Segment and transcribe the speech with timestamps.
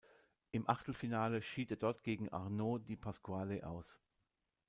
[0.49, 4.01] Im Achtelfinale schied er dort gegen Arnaud Di Pasquale aus.